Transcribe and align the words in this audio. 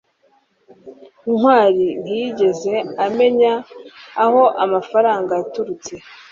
ntwali 1.33 1.87
ntiyigeze 2.01 2.73
amenya 3.05 3.53
aho 4.23 4.43
amafaranga 4.63 5.31
yaturutse 5.39 5.93